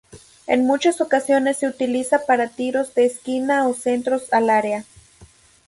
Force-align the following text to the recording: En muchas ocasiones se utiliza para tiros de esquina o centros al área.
En 0.47 0.65
muchas 0.65 0.99
ocasiones 0.99 1.57
se 1.59 1.67
utiliza 1.67 2.25
para 2.25 2.47
tiros 2.49 2.95
de 2.95 3.05
esquina 3.05 3.67
o 3.67 3.75
centros 3.75 4.33
al 4.33 4.49
área. 4.49 4.83